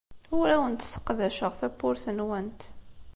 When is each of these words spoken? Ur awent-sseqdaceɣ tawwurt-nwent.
Ur 0.37 0.47
awent-sseqdaceɣ 0.55 1.51
tawwurt-nwent. 1.59 2.61